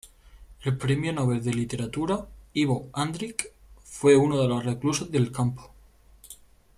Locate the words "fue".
3.83-4.15